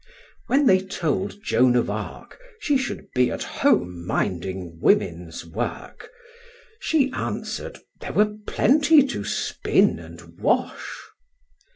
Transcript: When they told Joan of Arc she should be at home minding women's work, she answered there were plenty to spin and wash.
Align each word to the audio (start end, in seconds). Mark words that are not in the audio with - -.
When 0.47 0.65
they 0.65 0.79
told 0.79 1.43
Joan 1.43 1.75
of 1.75 1.87
Arc 1.87 2.39
she 2.59 2.75
should 2.75 3.11
be 3.13 3.29
at 3.29 3.43
home 3.43 4.03
minding 4.07 4.79
women's 4.81 5.45
work, 5.45 6.09
she 6.79 7.11
answered 7.11 7.77
there 7.99 8.13
were 8.13 8.33
plenty 8.47 9.05
to 9.05 9.23
spin 9.23 9.99
and 9.99 10.39
wash. 10.39 11.03